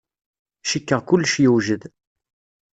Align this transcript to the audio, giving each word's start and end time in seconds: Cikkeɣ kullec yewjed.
Cikkeɣ 0.69 1.01
kullec 1.07 1.33
yewjed. 1.41 1.83